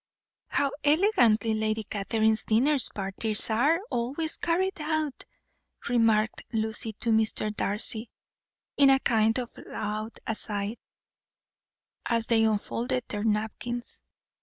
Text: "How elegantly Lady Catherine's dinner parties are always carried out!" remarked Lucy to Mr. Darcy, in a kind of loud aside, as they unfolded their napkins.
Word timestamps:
"How 0.47 0.71
elegantly 0.83 1.53
Lady 1.53 1.83
Catherine's 1.83 2.43
dinner 2.45 2.77
parties 2.95 3.51
are 3.51 3.79
always 3.91 4.35
carried 4.37 4.81
out!" 4.81 5.25
remarked 5.87 6.41
Lucy 6.51 6.93
to 6.93 7.11
Mr. 7.11 7.55
Darcy, 7.55 8.09
in 8.77 8.89
a 8.89 8.99
kind 8.99 9.37
of 9.37 9.51
loud 9.63 10.19
aside, 10.25 10.79
as 12.07 12.25
they 12.25 12.45
unfolded 12.45 13.03
their 13.09 13.23
napkins. 13.23 13.99